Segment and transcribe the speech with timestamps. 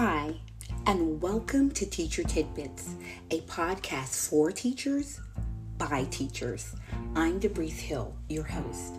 [0.00, 0.32] Hi,
[0.86, 2.94] and welcome to Teacher Tidbits,
[3.32, 5.18] a podcast for teachers
[5.76, 6.76] by teachers.
[7.16, 8.94] I'm Debrice Hill, your host,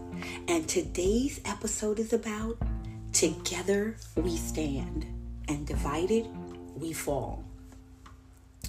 [0.49, 2.57] and today's episode is about
[3.13, 5.05] Together We Stand,
[5.47, 6.27] and Divided
[6.75, 7.45] We Fall.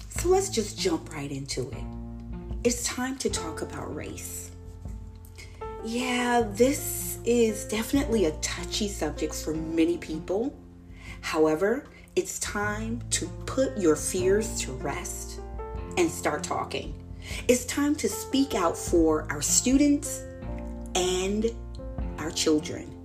[0.07, 1.83] So let's just jump right into it.
[2.63, 4.51] It's time to talk about race.
[5.83, 10.57] Yeah, this is definitely a touchy subject for many people.
[11.19, 15.39] However, it's time to put your fears to rest
[15.97, 16.93] and start talking.
[17.47, 20.23] It's time to speak out for our students
[20.95, 21.45] and
[22.17, 22.97] our children.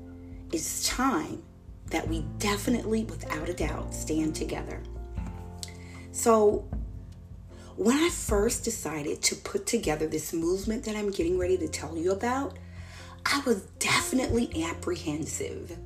[0.52, 1.42] It's time
[1.90, 4.82] that we definitely, without a doubt, stand together.
[6.10, 6.64] So,
[7.76, 11.96] when I first decided to put together this movement that I'm getting ready to tell
[11.96, 12.58] you about,
[13.24, 15.76] I was definitely apprehensive.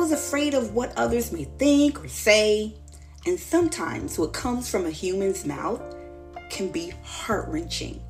[0.00, 2.74] Was afraid of what others may think or say,
[3.26, 5.82] and sometimes what comes from a human's mouth
[6.48, 8.00] can be heart wrenching.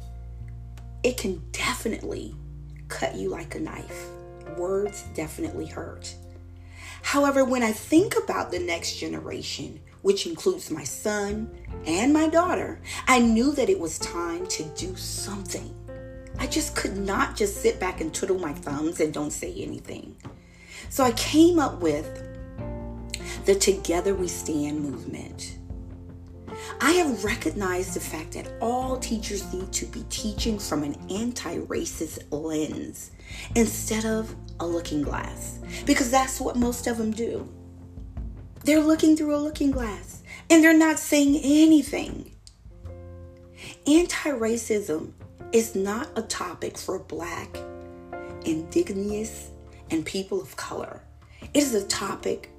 [1.02, 2.36] It can definitely
[2.86, 4.06] cut you like a knife.
[4.56, 6.14] Words definitely hurt.
[7.02, 11.50] However, when I think about the next generation, which includes my son
[11.86, 15.74] and my daughter, I knew that it was time to do something.
[16.38, 20.14] I just could not just sit back and twiddle my thumbs and don't say anything.
[20.90, 22.26] So I came up with
[23.46, 25.56] the Together We Stand movement.
[26.80, 31.58] I have recognized the fact that all teachers need to be teaching from an anti
[31.58, 33.12] racist lens
[33.54, 37.48] instead of a looking glass, because that's what most of them do.
[38.64, 42.32] They're looking through a looking glass and they're not saying anything.
[43.86, 45.12] Anti racism
[45.52, 47.56] is not a topic for black,
[48.44, 49.52] indigenous,
[49.90, 51.02] and people of color.
[51.54, 52.50] It is a topic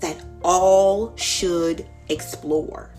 [0.00, 2.90] that all should explore.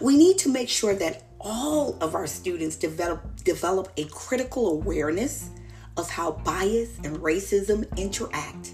[0.00, 5.50] We need to make sure that all of our students develop develop a critical awareness
[5.96, 8.72] of how bias and racism interact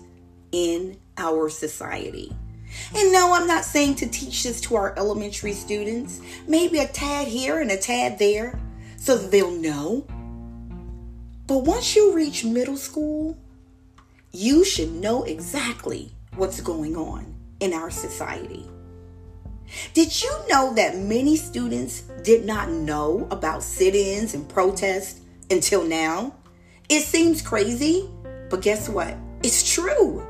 [0.52, 2.34] in our society.
[2.96, 7.28] And no, I'm not saying to teach this to our elementary students, maybe a tad
[7.28, 8.58] here and a tad there,
[8.96, 10.06] so that they'll know.
[11.46, 13.36] But once you reach middle school,
[14.32, 18.66] you should know exactly what's going on in our society.
[19.92, 25.20] Did you know that many students did not know about sit ins and protests
[25.50, 26.34] until now?
[26.88, 28.08] It seems crazy,
[28.48, 29.14] but guess what?
[29.42, 30.26] It's true.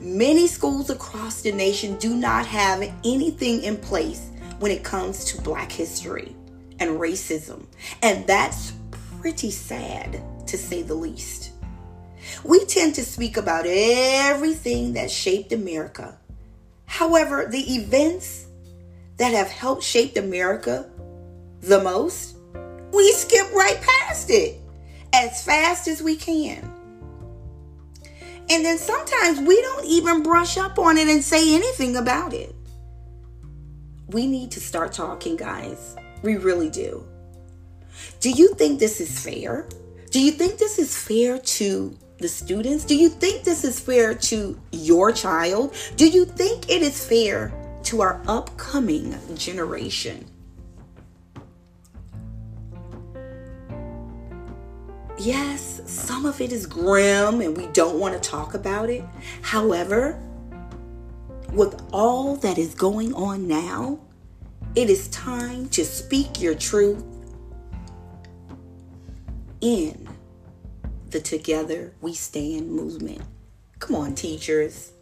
[0.00, 5.40] Many schools across the nation do not have anything in place when it comes to
[5.42, 6.34] Black history
[6.78, 7.66] and racism,
[8.02, 8.72] and that's
[9.20, 11.51] pretty sad to say the least.
[12.44, 16.18] We tend to speak about everything that shaped America.
[16.86, 18.46] However, the events
[19.16, 20.90] that have helped shape America
[21.60, 22.36] the most,
[22.92, 24.60] we skip right past it
[25.12, 26.70] as fast as we can.
[28.50, 32.54] And then sometimes we don't even brush up on it and say anything about it.
[34.08, 35.96] We need to start talking, guys.
[36.22, 37.06] We really do.
[38.20, 39.66] Do you think this is fair?
[40.10, 42.84] Do you think this is fair to the students?
[42.84, 45.74] Do you think this is fair to your child?
[45.96, 47.52] Do you think it is fair
[47.84, 50.26] to our upcoming generation?
[55.18, 59.04] Yes, some of it is grim and we don't want to talk about it.
[59.42, 60.20] However,
[61.52, 64.00] with all that is going on now,
[64.74, 67.04] it is time to speak your truth
[69.60, 70.01] in
[71.12, 73.22] the Together We Stand movement.
[73.78, 74.92] Come on, teachers.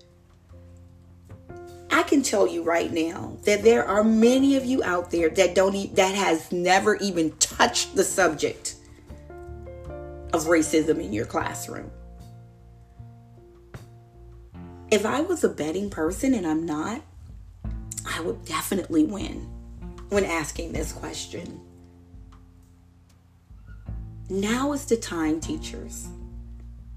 [1.91, 5.55] I can tell you right now that there are many of you out there that
[5.55, 8.77] don't e- that has never even touched the subject
[10.33, 11.91] of racism in your classroom.
[14.91, 17.03] If I was a betting person and I'm not,
[18.07, 19.49] I would definitely win
[20.09, 21.61] when asking this question.
[24.31, 26.07] Now is the time, teachers.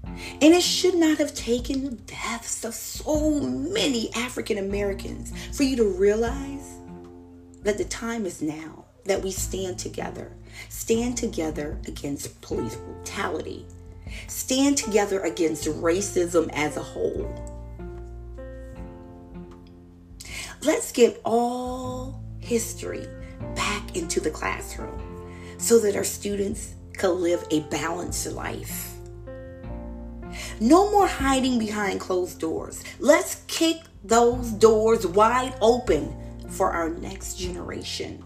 [0.04, 5.74] And it should not have taken the deaths of so many African Americans for you
[5.76, 6.78] to realize
[7.62, 10.30] that the time is now that we stand together.
[10.68, 13.66] Stand together against police brutality.
[14.28, 17.28] Stand together against racism as a whole.
[20.62, 23.08] Let's get all history
[23.56, 25.00] back into the classroom
[25.58, 28.92] so that our students can live a balanced life.
[30.60, 32.82] No more hiding behind closed doors.
[32.98, 36.14] Let's kick those doors wide open
[36.48, 38.24] for our next generation.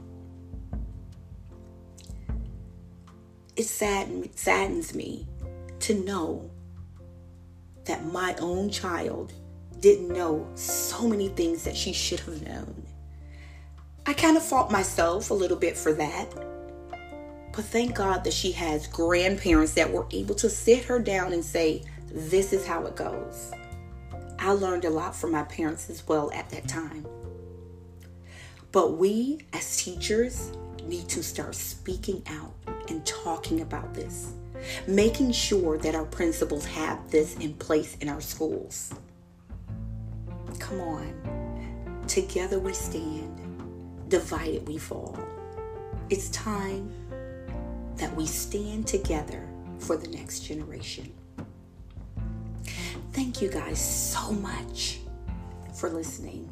[3.56, 5.26] It saddens me
[5.80, 6.50] to know
[7.84, 9.32] that my own child
[9.80, 12.86] didn't know so many things that she should have known.
[14.06, 16.32] I kind of fault myself a little bit for that.
[17.58, 21.44] But thank God that she has grandparents that were able to sit her down and
[21.44, 23.50] say, This is how it goes.
[24.38, 27.04] I learned a lot from my parents as well at that time.
[28.70, 30.52] But we, as teachers,
[30.84, 32.54] need to start speaking out
[32.90, 34.34] and talking about this,
[34.86, 38.94] making sure that our principals have this in place in our schools.
[40.60, 42.04] Come on.
[42.06, 45.18] Together we stand, divided we fall.
[46.08, 46.94] It's time
[47.98, 49.46] that we stand together
[49.78, 51.12] for the next generation.
[53.12, 55.00] Thank you guys so much
[55.74, 56.48] for listening.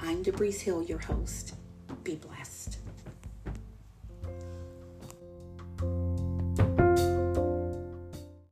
[0.00, 1.54] I'm Debrice Hill, your host.